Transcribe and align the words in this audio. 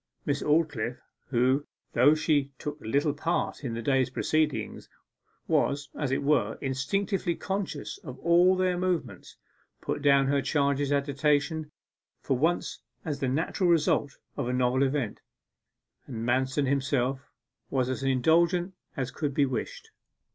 Miss 0.25 0.41
Aldclyffe, 0.41 0.97
who, 1.27 1.67
though 1.93 2.15
she 2.15 2.51
took 2.57 2.81
little 2.81 3.13
part 3.13 3.63
in 3.63 3.75
the 3.75 3.83
day's 3.83 4.09
proceedings, 4.09 4.89
was, 5.47 5.89
as 5.93 6.11
it 6.11 6.23
were, 6.23 6.57
instinctively 6.59 7.35
conscious 7.35 7.99
of 7.99 8.17
all 8.17 8.55
their 8.55 8.79
movements, 8.79 9.37
put 9.79 10.01
down 10.01 10.25
her 10.25 10.41
charge's 10.41 10.91
agitation 10.91 11.71
for 12.19 12.35
once 12.35 12.79
as 13.05 13.19
the 13.19 13.27
natural 13.29 13.69
result 13.69 14.17
of 14.37 14.47
the 14.47 14.53
novel 14.53 14.81
event, 14.81 15.21
and 16.07 16.25
Manston 16.27 16.65
himself 16.65 17.29
was 17.69 17.87
as 17.87 18.01
indulgent 18.01 18.73
as 18.97 19.11
could 19.11 19.35
be 19.35 19.45
wished. 19.45 19.91